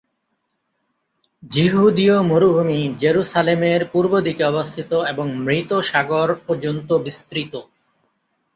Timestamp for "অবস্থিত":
4.43-4.91